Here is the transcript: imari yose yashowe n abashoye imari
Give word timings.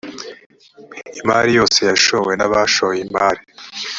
imari 1.21 1.51
yose 1.59 1.79
yashowe 1.89 2.31
n 2.39 2.41
abashoye 2.47 2.99
imari 3.05 3.41